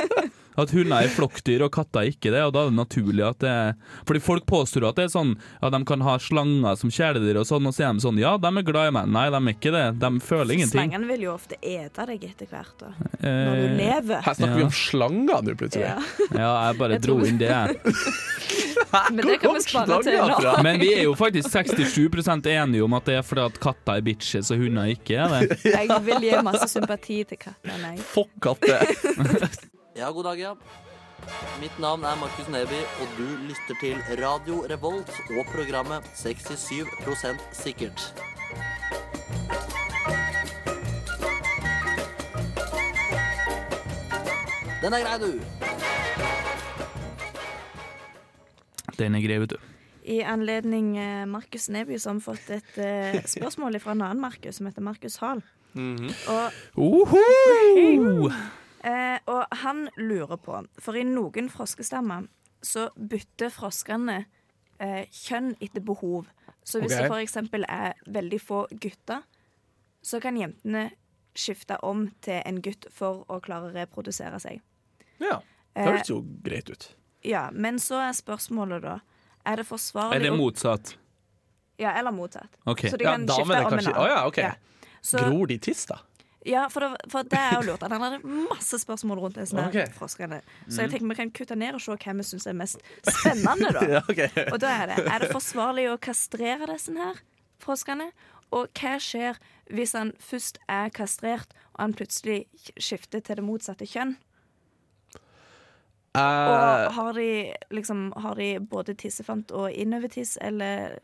[0.53, 3.39] At hunder er flokkdyr og katter er ikke det, og da er det naturlig at
[3.41, 3.71] det er
[4.05, 5.31] Fordi folk påstår at det er sånn
[5.65, 8.35] at de kan ha slanger som kjæledyr og sånn, og så er de sånn Ja,
[8.37, 9.09] de er glad i meg.
[9.17, 9.85] Nei, de er ikke det.
[10.03, 10.77] De føler ingenting.
[10.77, 12.91] Slangene vil jo ofte ete deg etter hvert, da.
[13.23, 14.21] Når du Eh, lever.
[14.29, 15.89] Her snakker vi om slanger nå, plutselig.
[15.89, 15.97] Ja.
[16.37, 17.97] ja, jeg bare Jeg dro tror- inn det, jeg.
[19.11, 20.55] Men det kan vi spare til nå.
[20.63, 24.05] Men vi er jo faktisk 67% enige om at det er fordi at katter er
[24.07, 25.59] bitches og hunder ikke er det.
[25.79, 27.93] Jeg vil gi masse sympati til kattene.
[27.95, 28.07] jeg.
[28.15, 28.87] Fuck katter.
[29.93, 30.55] Ja, god dag, ja.
[31.61, 38.15] Mitt navn er Markus Neby, og du lytter til Radio Revolt og programmet 67% sikkert.
[44.83, 46.02] Den er grei, du.
[48.99, 49.59] Den er grei, vet du.
[50.03, 54.59] I anledning eh, Markus Neby, som har fått et eh, spørsmål fra en annen Markus,
[54.59, 55.43] som heter Markus Hall.
[56.29, 58.41] og, uh -huh.
[59.27, 62.27] og han lurer på For i noen froskestammer
[62.63, 64.25] så bytter froskene
[64.79, 66.27] eh, kjønn etter behov.
[66.65, 67.09] Så hvis okay.
[67.09, 69.23] det eksempel er veldig få gutter,
[70.03, 70.91] så kan jentene
[71.35, 74.61] skifte om til en gutt for å klare å reprodusere seg.
[75.21, 75.43] Ja, det
[75.77, 76.91] Eh, høres jo greit ut.
[77.23, 78.99] Ja, men så er spørsmålet da
[79.47, 80.97] Er det forsvarlig Er det motsatt?
[81.81, 82.51] Ja, eller motsatt.
[82.65, 82.91] Okay.
[82.91, 84.11] Så de kan ja, skifte om kan en skifte- annen.
[84.13, 84.39] Å ja, ok.
[84.39, 84.91] Ja.
[85.03, 85.99] Så, Gror de tiss, da?
[86.45, 87.83] ja, for det, for det er jo lurt.
[87.87, 88.19] Han hadde
[88.51, 89.49] masse spørsmål rundt det.
[89.53, 89.69] Ok.
[89.69, 89.87] okay.
[89.95, 90.41] froskene.
[90.69, 93.73] Så jeg tenker vi kan kutte ned og se hvem vi syns er mest spennende,
[93.75, 93.85] da.
[93.97, 94.31] Ja, okay.
[94.51, 97.23] Og da er det Er det forsvarlig å kastrere disse her
[97.63, 98.11] froskene?
[98.53, 99.39] Og hva skjer
[99.73, 102.45] hvis han først er kastrert, og han plutselig
[102.77, 104.17] skifter til det motsatte kjønn?
[106.13, 110.99] Og Eh, har de liksom Har de både tissefant og innovertiss, eller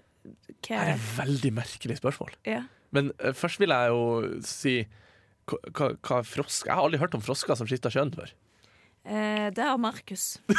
[0.61, 2.35] det er et veldig merkelig spørsmål.
[2.45, 2.65] ja.
[2.91, 4.75] Men uh, først vil jeg jo si
[5.49, 8.33] hva, hva, hva frosk Jeg har aldri hørt om frosker som skifter kjønn før.
[9.05, 10.39] Eh, Det er Markus.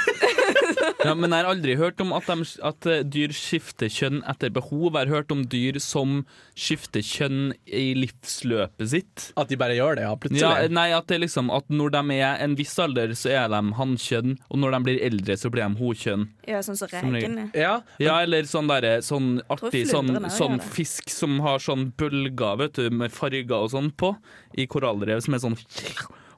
[1.00, 4.52] Ja, men jeg har aldri hørt om at, de, at eh, dyr skifter kjønn etter
[4.54, 4.92] behov.
[4.98, 6.24] Jeg har hørt om dyr som
[6.60, 9.28] skifter kjønn i livsløpet sitt.
[9.40, 10.44] At de bare gjør det, ja, plutselig.
[10.44, 13.62] Ja, nei, at det liksom At når de er en viss alder, så er de
[13.80, 16.28] hannkjønn, og når de blir eldre, så blir de hokjønn.
[16.50, 17.16] Ja, sånn som Som
[17.56, 17.76] ja.
[18.02, 22.90] Ja, eller sånn derre sånn artig sånn, sånn fisk som har sånn bølger, vet du,
[22.92, 24.14] med farger og sånn på,
[24.60, 25.58] i korallrev, som er sånn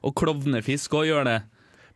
[0.02, 1.38] Og klovnefisk òg gjør det.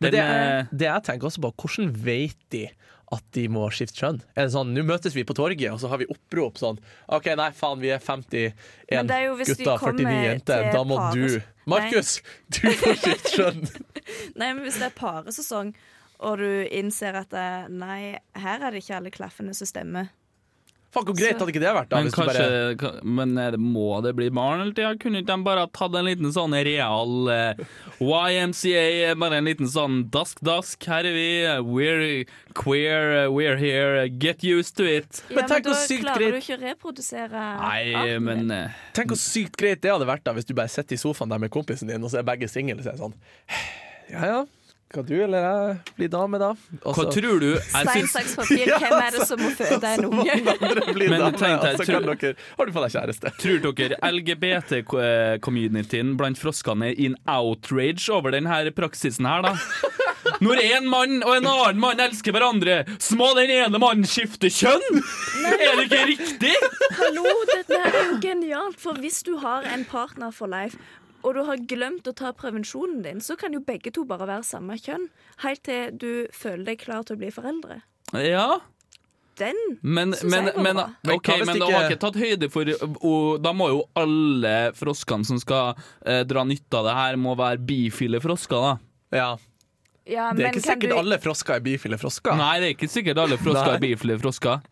[0.01, 2.67] Men det, er- det jeg tenker også på, hvordan vet de
[3.15, 4.17] at de må skifte kjønn?
[4.35, 6.81] Er det sånn, Nå møtes vi på torget, og så har vi opprop sånn
[7.15, 8.57] OK, nei, faen, vi er 51
[8.91, 10.65] Men er gutter, 49 jenter.
[10.75, 11.39] Da må du
[11.71, 12.17] Markus,
[12.51, 13.63] du får skifte kjønn!
[14.39, 15.73] Nei, men hvis det er paresesong,
[16.23, 20.13] og du innser at det, nei, her er det ikke alle klaffene som stemmer.
[20.97, 21.91] Faen, hvor greit hadde ikke det vært?
[21.93, 24.73] da Men hvis du kanskje bare, ka- Men er det, må det bli barn hele
[24.73, 24.95] tida?
[25.03, 27.61] Kunne ikke de bare tatt en liten sånn real eh,
[28.01, 31.27] YMCA, bare en liten sånn dask-dask, her er vi,
[31.69, 32.25] we're
[32.57, 35.23] queer, eh, we're here, get used to it.
[35.31, 38.51] Men ja, tenk men da hvor sykt klarer greit- du ikke å reprodusere Nei, men
[38.51, 41.29] eh, Tenk hvor sykt greit det hadde vært da hvis du bare sitter i sofaen
[41.33, 43.17] der med kompisen din, og så er begge single, og så er sånn
[44.15, 44.41] Ja ja,
[44.87, 46.53] Skal du eller jeg bli dame, da?
[46.55, 47.49] Hva Altså, tror du?
[47.67, 48.71] Stein, saks, papir.
[48.81, 50.37] Hvem er det som må føde en unge?
[50.95, 53.27] blir Men dame, tenk deg, og så tror- dere Har du fått deg kjæreste?
[53.43, 59.53] Tror dere LGBT-communityen blant froskene er in outrage over denne praksisen her, da?
[60.43, 64.49] Når en mann og en annen mann elsker hverandre, så må den ene mannen skifte
[64.53, 65.01] kjønn!
[65.47, 66.55] Er det ikke riktig?
[66.99, 68.79] Hallo, dette er jo genialt.
[68.83, 70.77] For hvis du har en partner for life,
[71.27, 74.47] og du har glemt å ta prevensjonen din, så kan jo begge to bare være
[74.47, 75.09] samme kjønn.
[75.43, 77.81] Helt til du føler deg klar til å bli foreldre.
[78.23, 78.61] Ja,
[79.37, 80.85] Den men, men, men, bra.
[81.03, 82.71] Men da har ikke tatt høyde for
[83.05, 85.75] og Da må jo alle froskene som skal
[86.07, 89.19] eh, dra nytte av det her, må være bifile frosker, da.
[89.19, 89.27] Ja.
[90.09, 92.39] ja, Det er men ikke sikkert du- alle frosker er bifile frosker.
[92.39, 94.65] Nei, det er ikke sikkert alle frosker er bifile frosker.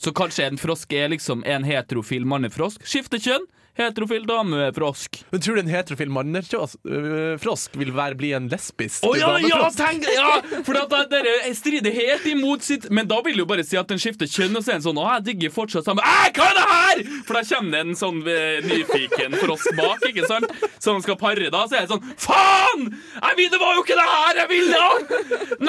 [0.00, 2.86] Så kanskje en frosk er liksom en heterofil mannefrosk.
[2.88, 3.44] Skifte kjønn,
[3.78, 5.20] heterofil damefrosk.
[5.30, 10.04] Men tror du en heterofil mannefrosk vil være, bli en lesbisk Å ja, ja, tenk!
[10.10, 13.88] Ja, for at dere strider helt imot sitt Men da vil jo bare si at
[13.90, 16.48] den skifter kjønn, og så er den sånn Å, jeg digger fortsatt samme Æ, hva
[16.50, 17.02] er det her?!
[17.28, 20.66] For da kommer det en sånn eh, nyfiken frosk bak, ikke sant?
[20.82, 21.62] Som skal pare, da.
[21.70, 22.86] Så er det sånn Faen!
[23.20, 24.82] Jeg vil, det var jo ikke det her jeg ville!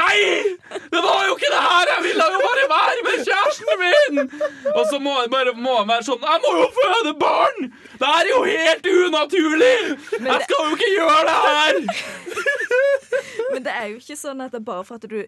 [0.02, 0.18] Nei!
[0.92, 2.28] Det var jo ikke det her jeg ville!
[2.36, 4.22] Jo bare være med kjæresten min!
[4.74, 7.72] Og så må han bare må han være sånn Jeg må jo føde barn!
[8.02, 9.74] Det er jo helt unaturlig!
[10.18, 11.82] Jeg skal jo ikke gjøre det her!
[13.54, 15.20] Men det er jo ikke sånn at det er bare for at du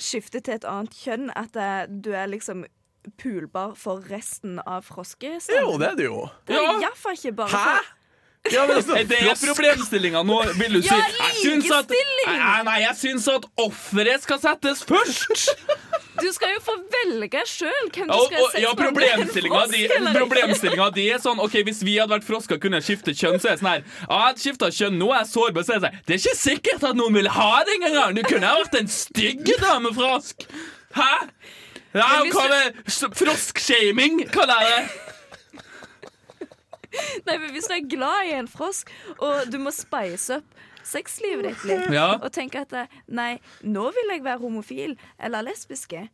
[0.00, 1.68] skifter til et annet kjønn, at det,
[2.06, 2.64] du er liksom
[3.22, 5.62] pulbar for resten av froskestammen.
[5.62, 6.24] Jo, det er det jo.
[6.48, 6.72] Det er Ja.
[6.88, 7.62] iallfall ikke bare Hæ?
[7.76, 7.92] for
[8.54, 10.88] Ja, men altså, Det er problemstillinga nå, vil du si.
[10.90, 12.40] Ja, Jeg syns at, likestilling!
[12.42, 15.54] nei, nei, jeg syns at offeret skal settes først!
[16.20, 19.82] Du skal jo få velge sjøl hvem du skal og, ja, med, problemstillinga di,
[20.16, 23.50] problemstillinga di er sånn OK, hvis vi hadde vært frosker, kunne jeg skifte kjønn, så
[23.52, 25.90] er det sånn her Ja, jeg skifta kjønn, nå er jeg sårbar, så er det
[25.90, 28.16] sånn Det er ikke sikkert at noen vil ha det engang!
[28.16, 30.46] Du kunne ha vært en stygg dame frosk
[30.96, 31.10] Hæ?
[31.96, 32.46] Ja, hva?
[32.90, 35.05] S- Froskshaming, kaller jeg det.
[37.26, 41.48] Nei, men Hvis du er glad i en frosk, og du må spice opp sexlivet
[41.48, 42.12] ditt litt, Ja.
[42.22, 43.32] og tenke at eh, nei,
[43.66, 46.04] nå vil jeg være homofil eller lesbiske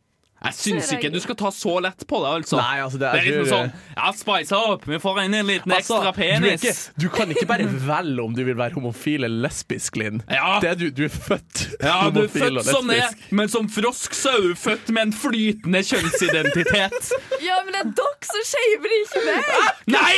[0.43, 2.57] Jeg syns ikke du skal ta så lett på det, altså.
[2.59, 5.47] Nei, altså, det er- det er liksom sånn Ja, spice opp, vi får inn en
[5.47, 6.63] liten Altså, ekstra du, penis.
[6.63, 10.21] ikke, du kan ikke bare velge om du vil være homofil eller lesbisk, Linn.
[10.29, 10.59] Ja.
[10.59, 13.47] Det er du, du er født Ja, du er født og født som det, men
[13.49, 17.11] som frosk så er du født med en flytende kjønnsidentitet.
[17.43, 19.43] Ja, men det er dere som shamer, ikke meg!
[19.87, 20.13] Nei!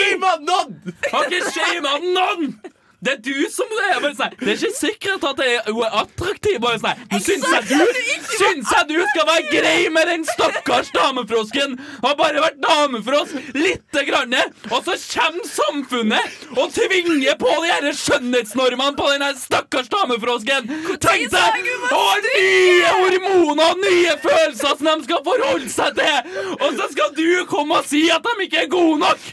[1.12, 2.56] Har ikke shama noen!
[3.04, 4.06] Det er du som det er.
[4.16, 6.58] Sånn, det er ikke sikkert at det er, hun er attraktiv.
[6.64, 10.92] Bare sånn, du syns jeg du, syns jeg du skal være grei med den stakkars
[10.96, 11.76] damefrosken?
[12.04, 14.36] Har bare vært damefrosk lite grann,
[14.72, 20.72] og så kommer samfunnet og tvinger på de her skjønnhetsnormene på den stakkars damefrosken.
[21.04, 21.72] Tenk deg!
[21.96, 26.34] Og nye hormoner og nye følelser som de skal forholde seg til!
[26.60, 29.32] Og så skal du komme og si at de ikke er gode nok!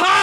[0.00, 0.14] Hæ?!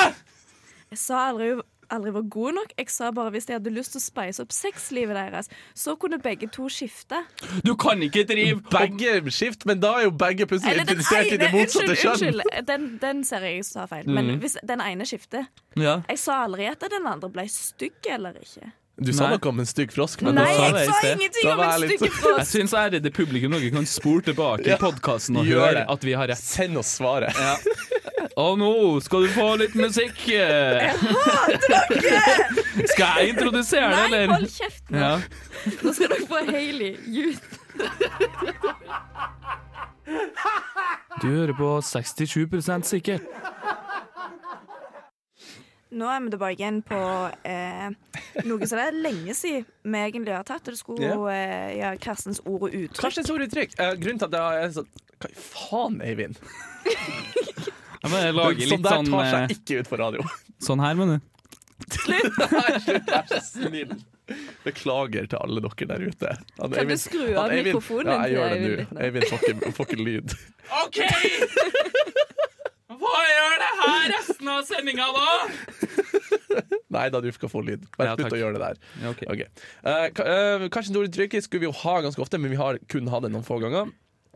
[0.91, 1.53] Jeg sa aldri
[1.91, 2.73] aldri var god nok.
[2.80, 6.19] Jeg sa bare hvis de hadde lyst til å spice opp sexlivet deres, så kunne
[6.23, 7.21] begge to skifte.
[7.67, 11.39] Du kan ikke drive Begge skift, men da er jo begge plutselig Eller interessert i
[11.41, 12.12] det motsatte kjønn.
[12.17, 12.67] unnskyld.
[12.67, 14.08] Den, den ser jeg sa feil.
[14.10, 15.47] Men hvis den ene skifter
[15.80, 16.01] Ja.
[16.10, 18.71] Jeg sa aldri at den andre ble stygg eller ikke.
[19.01, 19.38] Du sa Nei.
[19.38, 22.38] noe om en stygg frosk, men Nei, sa jeg sa ingenting om en stygg frosk!
[22.41, 25.86] Jeg syns ærede publikum noe kan spore tilbake i Ja, podkasten og gjør høre det.
[25.95, 26.38] at vi har rett.
[26.43, 27.34] Send oss svaret.
[28.39, 30.21] Og nå skal du få litt musikk.
[30.31, 32.87] Jeg hater dere!
[32.87, 34.99] Skal jeg introdusere det, Nei, hold kjeft nå.
[35.01, 35.09] Ja.
[35.83, 37.59] Nå skal dere få Hailey Youth.
[41.21, 42.47] Du hører på 67
[42.87, 43.19] sikker.
[45.91, 46.97] Nå er vi tilbake igjen på
[47.43, 47.89] eh,
[48.47, 50.63] noe som det er lenge siden vi egentlig har tatt.
[50.71, 51.33] Det skulle yeah.
[51.35, 53.01] eh, ja, Karstens ord og uttrykk.
[53.01, 53.75] Karstens ord og uttrykk.
[53.75, 56.39] Eh, grunnen til at jeg er sånn Hva i faen, Eivind?
[58.01, 60.23] Jeg lager Sånn litt der sånn, tar eh, seg ikke ut på radio.
[60.67, 61.27] sånn her, mener du?
[62.11, 62.21] Nei,
[62.81, 63.93] slutt, vær så snill.
[64.63, 66.33] Beklager til alle dere der ute.
[66.61, 68.99] Han Kan du skru av Eivind- mikrofonen Ja, jeg gjør det nå.
[69.05, 70.35] Eivind får ikke, lyd.
[70.83, 71.01] OK!
[73.01, 75.29] Hva gjør det her resten av sendinga, da?
[76.91, 77.83] Nei da, du skal få lyd.
[77.97, 78.79] Bare Ja, slutt å gjøre det der.
[79.01, 79.27] Ja, okay.
[79.31, 79.47] Okay.
[79.85, 83.09] Uh, eh, kanskje et uttrykk skulle vi jo ha ganske ofte, men vi har kun
[83.11, 83.91] hatt det noen få ganger.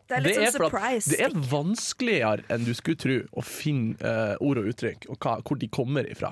[0.06, 1.10] Det er litt sånn surprise.
[1.10, 5.40] det er vanskeligere enn du skulle tro å finne uh, ord og uttrykk, og hva,
[5.42, 6.30] hvor de kommer ifra.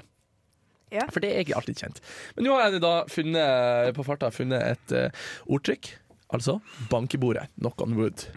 [0.93, 1.07] Ja.
[1.09, 2.01] For det er ikke alltid kjent.
[2.37, 5.89] Men nå har jeg da funnet, på farta funnet et uh, ordtrykk.
[6.33, 6.59] Altså
[6.89, 7.47] bankebordet.
[7.61, 8.27] Knock on wood.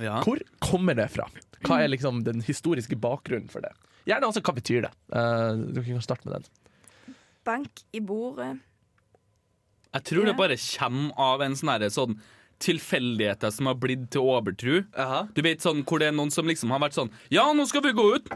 [0.00, 0.22] Ja.
[0.24, 1.28] Hvor kommer det fra?
[1.64, 3.72] Hva er liksom den historiske bakgrunnen for det?
[4.08, 4.92] Gjerne også hva betyr det?
[5.12, 7.16] Uh, dere kan starte med den.
[7.46, 8.54] Bank i bordet.
[9.96, 12.18] Jeg tror det bare kommer av en sånn
[12.62, 14.80] tilfeldigheter som har blitt til overtro.
[14.96, 15.24] Jaha.
[15.36, 17.84] Du vet sånn hvor det er noen som liksom har vært sånn Ja, nå skal
[17.84, 18.30] vi gå ut!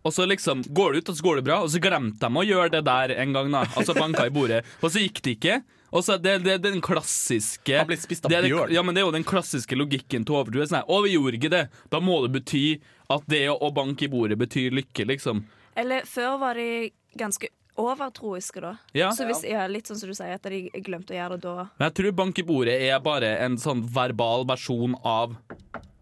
[0.00, 2.40] Og så liksom går det ut, og så går det bra, og så glemte de
[2.40, 3.66] å gjøre det der en gang, da.
[3.76, 4.62] Altså banka i bordet.
[4.80, 5.58] Og så gikk det ikke.
[5.90, 8.72] Og så det, det, den klassiske Han ble spist av er bjørn.
[8.72, 10.62] Ja, men det er jo den klassiske logikken til overtro.
[10.62, 11.64] Er Sånn, å, vi gjorde ikke det.
[11.92, 12.64] Da må det bety
[13.12, 15.44] at det å banke i bordet betyr lykke, liksom.
[15.76, 18.74] Eller før var de ganske overtroiske, da.
[18.96, 19.10] Ja.
[19.16, 21.66] Så hvis, ja, litt sånn som du sier, at de glemte å gjøre det da.
[21.78, 25.36] Men jeg tror bank i bordet er bare en sånn verbal versjon av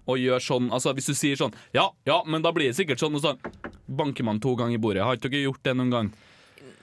[0.09, 3.02] å gjøre sånn Altså Hvis du sier sånn Ja, ja, men da blir det sikkert
[3.02, 3.42] sånn, og sånn
[3.85, 5.04] banker man to ganger i bordet.
[5.04, 6.11] Har ikke dere gjort det noen gang?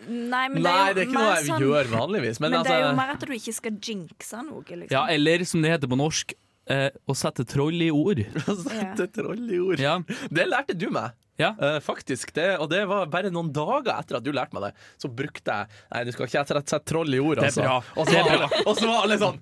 [0.05, 2.39] Nei, men Nei, det er det er jo ikke noe jeg sånn gjør vanligvis.
[2.41, 4.93] Men, Men det er jo altså mer at du ikke skal jinxe noe, liksom.
[4.93, 6.35] Ja, eller som det heter på norsk,
[6.71, 8.19] eh, å sette troll i ord.
[8.49, 9.79] Å Sette troll i ord.
[9.81, 9.99] Ja,
[10.29, 11.09] Det lærte du meg.
[11.41, 11.49] ja.
[11.59, 14.73] Uh, faktisk, det, og det var bare noen dager etter at du lærte meg det.
[15.01, 17.61] Så brukte jeg Nei, du skal ikke sette, sette troll i ord, altså.
[17.95, 19.39] Og, så var alle, og så var alle sånn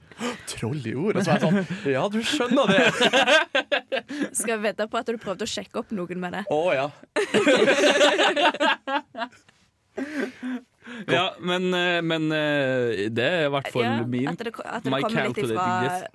[0.49, 1.15] Troll i ord?
[1.17, 2.83] Og så var jeg sånn Ja, du skjønner det.
[4.41, 6.43] Skal vedde på at du prøvde å sjekke opp noen med det.
[6.49, 6.89] Å ja.
[11.17, 14.28] ja men, eh, men eh, det er i hvert fall Ja, min.
[14.32, 15.67] at det, at det kommer litt ifra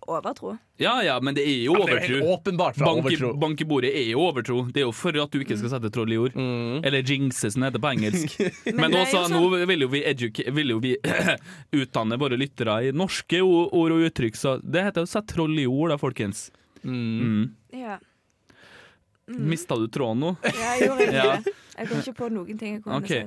[0.09, 0.55] overtro.
[0.79, 2.19] Ja ja, men det er jo Det er overtro.
[2.37, 3.33] åpenbart fra Bank overtro.
[3.43, 4.59] bank i bordet er jo overtro.
[4.71, 6.37] Det er jo for at du ikke skal sette troll i ord.
[6.39, 8.37] Eller jinxe, som det heter på engelsk.
[8.79, 10.05] Men, også, sånn- nå vil jo vi,
[10.61, 10.95] vil jo vi
[11.83, 15.67] utdanne våre lyttere i norske ord og uttrykk, så det heter å sette troll i
[15.67, 16.51] ord, da, folkens.
[16.87, 17.51] Mm.
[17.75, 17.99] Ja.
[19.29, 20.35] Mista du tråden nå?
[20.49, 21.41] Jeg gjorde ikke Ja.
[21.79, 23.23] Jeg kom ikke på noen ting jeg kunne okay.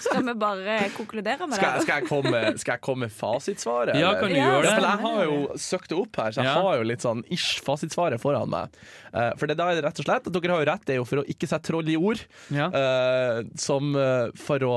[0.00, 1.82] Skal vi bare konkludere med Skal, det?
[1.84, 3.98] skal, jeg komme, skal jeg komme med fasitsvaret?
[4.00, 4.86] Ja, kan du Ja, gjøre Ja, det?
[4.86, 6.54] jeg har jo søkt det opp her, så jeg Ja.
[6.62, 8.72] har jo litt sånn ish fasitsvaret foran meg.
[9.12, 10.94] Uh, for det da er det rett og slett at dere har jo rett, det
[10.96, 12.24] er jo for å ikke sette troll i ord.
[12.48, 12.70] Ja.
[12.72, 14.74] Uh, som uh, for å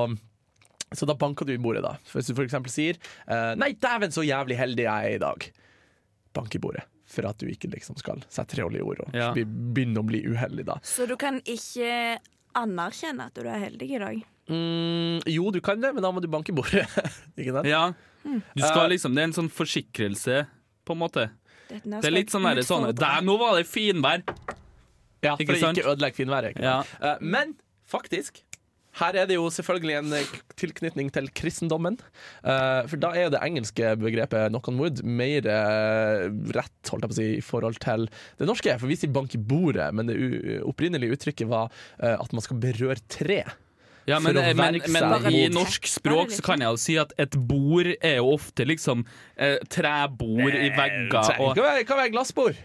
[0.94, 1.96] Så da banker du i bordet, da.
[2.12, 5.48] Hvis du eksempel sier eh, 'Nei, dæven, så jævlig heldig jeg er i dag'.
[6.36, 6.84] Bank i bordet.
[7.06, 9.32] For at du ikke liksom skal sette olje i ord og Ja.
[9.36, 10.78] begynne å bli uheldig, da.
[10.84, 12.20] Så du kan ikke
[12.56, 14.24] anerkjenne at du er heldig i dag?
[14.50, 16.88] Mm, jo, du kan det, men da må du banke i bordet.
[17.38, 17.68] ikke sant?
[17.68, 17.94] ja.
[18.24, 20.46] Du skal Eh, liksom, det er en sånn forsikrelse,
[20.88, 21.26] på en måte.
[21.68, 22.86] Det er litt sånn der, sånn.
[22.96, 24.24] Der, nå var det finvær!
[25.24, 26.60] Ja, for Ikke ikke ødelegge finværet.
[26.60, 26.82] Ja.
[27.02, 27.56] Eh, men
[27.88, 28.42] faktisk
[29.00, 31.98] her er det jo selvfølgelig en eh, tilknytning til kristendommen.
[32.46, 36.28] Eh, for da er jo det engelske begrepet 'knock on wood' mer eh,
[36.58, 38.08] rett holdt jeg på å si, i forhold til
[38.40, 38.78] det norske.
[38.78, 43.02] For vi sier 'bank i bordet', men det opprinnelige uttrykket var at man skal berøre
[43.10, 43.44] tre.
[44.06, 47.88] Ja, men, men, men, i norsk språk så kan jeg jo si at et bord
[47.88, 49.06] er jo ofte liksom
[49.40, 52.60] eh, trebord i vegger Det kan være glassbord.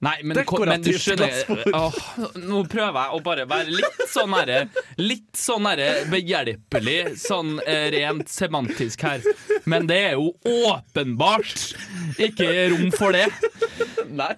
[0.00, 1.96] Nei, men, men du skjønner åh,
[2.40, 4.62] Nå prøver jeg å bare være litt sånn herre
[4.96, 9.24] Litt sånn herre behjelpelig, sånn eh, rent semantisk her.
[9.68, 10.30] Men det er jo
[10.70, 11.74] åpenbart
[12.20, 13.26] ikke rom for det.
[14.08, 14.32] Nei.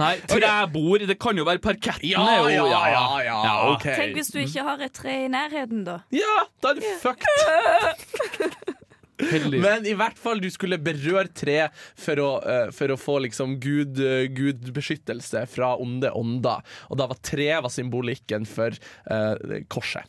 [0.00, 2.08] Nei, trebord Det kan jo være parketten.
[2.08, 3.40] Ja, ja, ja, ja.
[3.84, 6.00] Tenk hvis du ikke har et tre i nærheten, da.
[6.16, 8.72] Ja, da er du fucked.
[9.30, 9.60] Heldig.
[9.62, 11.58] Men i hvert fall du skulle berøre tre
[11.98, 14.00] for å, eh, for å få liksom Gud,
[14.34, 16.62] Gud gudbeskyttelse fra onde ånder.
[16.90, 18.74] Og da var tre var symbolikken for
[19.10, 20.08] uh, korset.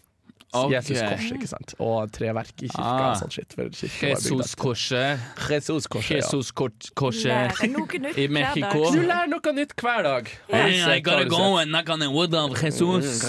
[0.54, 0.76] Okay.
[0.76, 1.72] Jesus kors, ikke sant?
[1.82, 3.16] Og treverk i kirka Ah.
[3.18, 3.56] Sånn shit.
[3.58, 5.24] Etter- Jesus-korset.
[5.50, 6.22] Jesus korset, ja.
[6.22, 8.92] Jesus-korset i Mexico.
[8.94, 10.30] Du lærer noe nytt hver dag.
[10.52, 13.26] Hey, I gotta go and knock on the wood of Jesus.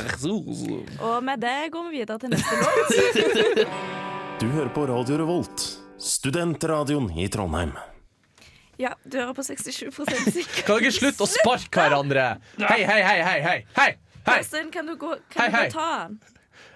[1.01, 4.01] Og med det går vi videre til neste låt.
[4.41, 5.65] Du hører på Radio Revolt,
[5.99, 7.73] studentradioen i Trondheim.
[8.81, 9.91] Ja, du hører på 67
[10.35, 10.65] sikker.
[10.67, 12.25] Kan dere slutte å sparke hverandre?
[12.59, 13.59] Hei, hei, hei, hei, hei!
[13.79, 13.91] Hei!
[14.27, 14.39] hei.
[14.41, 15.67] Karsten, kan du gå, Hei, kan du hei.
[15.69, 16.19] gå ta den?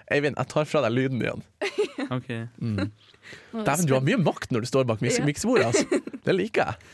[0.09, 1.43] Eivind, jeg tar fra deg lyden igjen.
[2.09, 2.29] Ok.
[3.53, 5.67] Dæven, du har mye makt når du står bak mik miksebordet.
[5.69, 5.99] Altså.
[6.25, 6.93] Det liker jeg.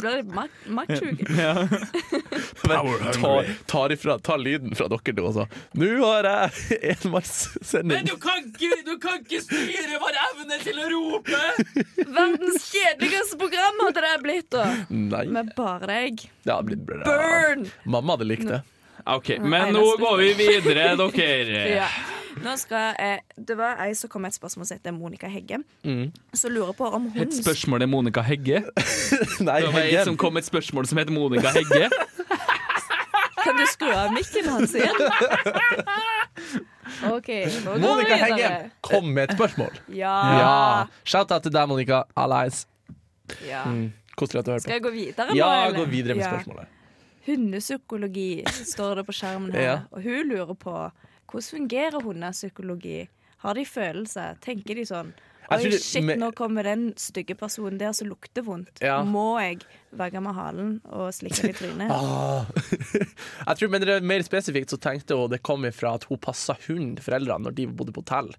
[0.00, 1.22] Blir litt mak maktsjuk.
[2.62, 5.46] ta, tar, ifra, ta lyden fra dere to, altså.
[5.78, 8.12] Nå har jeg enmannssending.
[8.22, 11.42] kan ikke, du kan ikke styre vår evne til å rope!
[12.04, 14.68] Verdens kjedeligste program hadde det blitt, da.
[14.90, 15.26] Nei.
[15.32, 16.26] Med bare deg.
[16.44, 17.02] Det hadde blitt bra.
[17.06, 17.68] Burn!
[17.84, 18.62] Mamma hadde likt det.
[19.06, 21.64] OK, men nå går vi videre, dere.
[21.80, 21.88] Ja.
[22.36, 25.56] Nå skal jeg, det var ei som kom med et spørsmål som heter Monica Hegge.
[26.36, 28.58] Som lurer på om hun Et spørsmål er Monica Hegge.
[29.46, 31.88] Nei, Det var en som kom med et spørsmål som heter Monica Hegge.
[33.46, 35.00] Kan du skru av mikken hans igjen?
[37.08, 37.28] OK,
[37.64, 38.70] nå går vi Monica videre.
[38.84, 39.80] Kom med et spørsmål.
[39.96, 40.14] Ja.
[40.40, 40.52] Ja.
[41.08, 42.02] Shout-out til deg, Monica.
[42.18, 42.66] Allies.
[43.48, 43.64] ja.
[44.16, 45.34] Koselig at du hører Skal jeg gå videre nå?
[45.36, 45.76] Ja, eller?
[45.78, 46.30] gå videre med Ja.
[46.36, 46.68] spørsmålet.
[47.26, 49.66] Hundepsykologi står det på skjermen her.
[49.66, 49.76] Ja.
[49.90, 50.74] Og hun lurer på
[51.26, 53.08] hvordan fungerer hundepsykologi?
[53.42, 54.38] Har de følelser?
[54.44, 55.10] Tenker de sånn
[55.50, 58.80] Oi, det- shit, nå kommer den stygge personen der som lukter vondt.
[58.82, 59.02] Ja.
[59.06, 59.60] Må jeg
[59.96, 61.90] vagge med halen og slikke den i trynet?
[61.96, 62.44] Ah.
[63.48, 66.18] jeg tror, men det er Mer spesifikt så tenkte hun det kom ifra at hun
[66.20, 68.32] passa hunden til foreldrene når de bodde på hotell.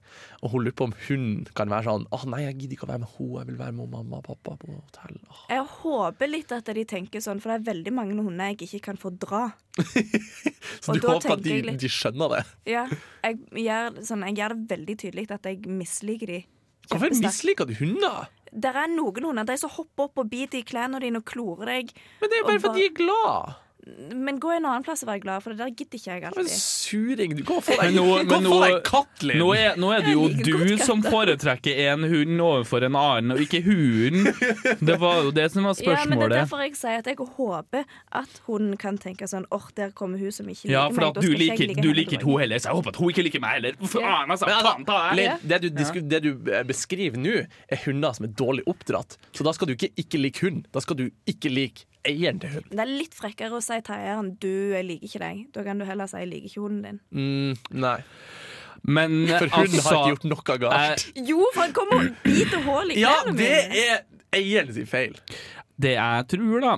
[0.43, 2.91] Og hun lurer på om hunden kan være sånn Å nei, jeg gidder ikke å
[2.91, 5.17] være med henne, jeg vil være med mamma og pappa på hotell.
[5.31, 5.41] Oh.
[5.49, 8.83] Jeg håper litt at de tenker sånn, for det er veldig mange hunder jeg ikke
[8.91, 9.45] kan få dra.
[10.81, 12.43] Så Og du håper at de, litt- de skjønner det?
[12.69, 12.85] Ja,
[13.23, 16.39] jeg gjør, sånn, jeg gjør det veldig tydelig at jeg misliker de.
[16.91, 18.27] Hvorfor misliker du hunder?
[18.51, 21.73] Det er noen hunder de som hopper opp og biter i klærne dine og klorer
[21.73, 21.91] deg.
[22.21, 23.57] Men det er bare fordi de er glad.
[24.13, 26.49] Men gå en annen plass og vær glad, for det der gidder ikke jeg Men
[26.51, 29.39] suring du, går for deg katt, Linn!
[29.41, 33.61] Nå nå er det jo du som foretrekker en hund overfor en annen, og ikke
[33.65, 34.27] hunden.
[34.81, 36.03] Det var jo det som var spørsmålet.
[36.03, 37.85] Ja, men det er derfor jeg sier at jeg håper
[38.21, 41.09] at hun kan tenke sånn åh, der kommer hun som ikke Ja, liker for meg.
[41.09, 42.79] at da du skal ikke liker, like du henne liker ikke hun heller, så jeg
[42.79, 43.79] håper at hun ikke liker meg heller.
[43.83, 44.13] For Ja.
[44.21, 45.17] annen, altså, Men ta deg.
[45.17, 47.35] Linn, det, du, det du eh, beskriver nå,
[47.69, 49.17] er hunder som er dårlig oppdratt.
[49.33, 50.65] Så da skal du ikke ikke like hund.
[50.73, 52.67] Da skal du ikke like eieren til hund.
[52.71, 55.43] Det er litt frekkere å si til eieren du, jeg liker ikke deg.
[55.55, 56.99] Da kan du heller si jeg liker ikke hunden din.
[57.11, 57.97] Mm, nei.
[58.87, 61.05] Men For hun altså har ikke gjort noe galt.
[61.17, 64.03] eh, Jo, for han kommer og biter hull i Ja, klærne det er
[64.37, 65.15] eieren sin feil.
[65.77, 66.71] Det jeg tror, da,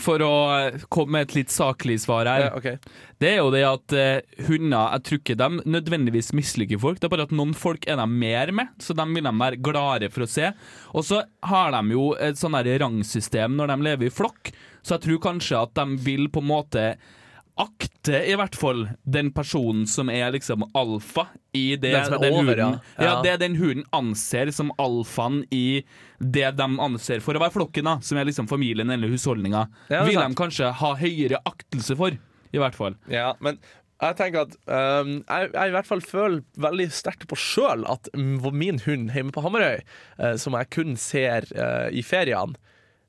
[0.00, 2.78] for å eh, komme med et litt saklig svar her, Ja, okay.
[3.20, 7.10] det er jo det at uh, hunder Jeg tror ikke de nødvendigvis misliker folk, det
[7.10, 10.08] er bare at noen folk er de mer med, så de vil de være gladere
[10.14, 10.48] for å se.
[10.96, 14.54] Og så har de jo et sånn rangsystem når de lever i flokk,
[14.86, 16.82] så jeg tror kanskje at de vil på en måte
[17.56, 21.24] akte i hvert fall den personen som er liksom alfa
[21.56, 23.06] i det Den den over, hunden, ja.
[23.06, 23.14] ja.
[23.24, 25.80] Det den huden anser som alfaen i
[26.20, 30.04] det de anser for å være flokken, da, som er liksom familien eller husholdninga, Ja,
[30.04, 30.36] vil sant.
[30.36, 32.20] de kanskje ha høyere aktelse for,
[32.52, 33.00] i hvert fall.
[33.08, 33.56] Ja, men
[34.04, 38.10] jeg tenker at um, jeg, jeg i hvert fall føler veldig sterkt på sjøl at
[38.52, 39.80] min hund hjemme på Hamarøy,
[40.20, 42.60] uh, som jeg kun ser uh, i feriene,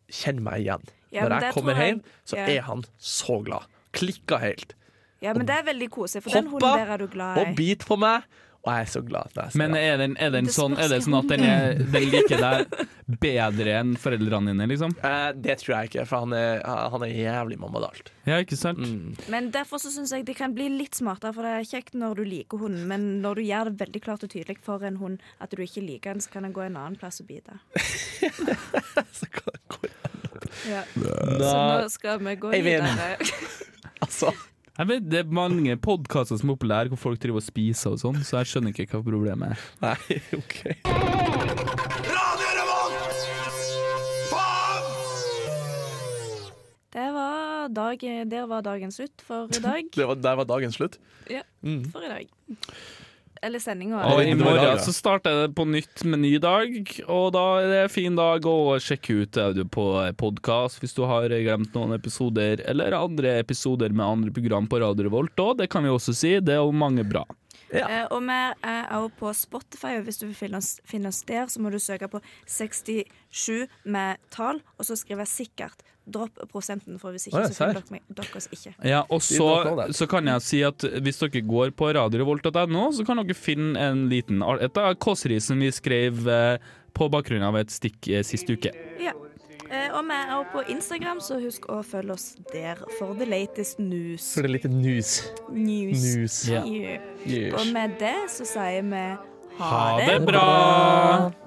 [0.07, 0.93] kjenner meg igjen.
[1.17, 2.47] Ja, Når jeg kommer jeg- hjem, så ja.
[2.57, 3.67] er han så glad.
[3.97, 4.73] Klikka helt.
[5.21, 7.45] Ja, men det er veldig koselig, for den hunden der er du glad i.
[7.49, 8.21] Og bit på meg,
[8.67, 9.31] og jeg er så glad.
[9.39, 12.37] Er Men er den, er den sånn, er det sånn at den, er, den liker
[12.37, 12.85] deg
[13.23, 14.93] bedre enn foreldrene dine, liksom?
[15.07, 18.11] Eh, det tror jeg ikke, for han er, han er jævlig mammadalt.
[18.27, 18.77] Ja, ikke sant?
[18.83, 19.15] Mm.
[19.31, 22.19] Men derfor så syns jeg det kan bli litt smartere, for det er kjekt når
[22.19, 25.17] du liker hunden, men når du gjør det veldig klart og tydelig for en hund
[25.41, 27.57] at du ikke liker den, så kan den gå en annen plass og bite.
[29.17, 29.93] Så hva- hva-
[30.65, 30.83] Ja.
[30.95, 33.17] Så nå skal vi gå videre.
[34.01, 34.29] Altså,
[34.77, 38.01] Jeg vet, det er mange podkaster som er populære hvor folk driver og spiser og
[38.03, 39.65] sånn, så jeg skjønner ikke hva problemet er.
[39.81, 41.67] nei, OK.
[46.93, 47.99] Det var dag,
[48.31, 49.89] der var dagen slutt for i dag.
[49.97, 50.97] Det var, der var dagen slutt.
[51.29, 51.83] Ja, Mm.
[51.91, 52.27] for i dag.
[53.41, 54.01] Eller sendinga.
[54.13, 56.73] Og i morgen så starter det på nytt med ny dag,
[57.05, 59.87] og da er det en fin dag å sjekke ut audio du på
[60.19, 65.07] podkast hvis du har glemt noen episoder, eller andre episoder med andre program på Radio
[65.07, 65.57] Revolt òg.
[65.61, 66.37] Det kan vi også si.
[66.39, 67.25] Det er jo mange bra.
[67.73, 71.21] Eh, og vi er også på Spotify, og hvis du vil finne oss, finne oss
[71.27, 75.83] der, så må du søke på 67 med tall, og så skrive 'sikkert'.
[76.07, 78.71] Dropp prosenten, for hvis ikke så finner dere, meg, dere oss ikke.
[78.87, 83.19] Ja, og så, så kan jeg si at hvis dere går på radiorevolt.no, så kan
[83.19, 86.63] dere finne en liten et av kåsrisen vi skrev eh,
[86.95, 88.71] på bakgrunn av et stikk eh, sist uke.
[89.03, 89.11] Ja.
[89.67, 93.25] Eh, og vi er også på Instagram, så husk å følge oss der for the
[93.27, 94.29] latest news.
[94.33, 95.17] For er litt news.
[95.51, 96.05] News.
[96.05, 96.37] News.
[96.49, 97.01] Yeah.
[97.27, 97.57] Yeah.
[97.59, 99.03] Og med det så sier vi
[99.57, 101.46] Ha det bra!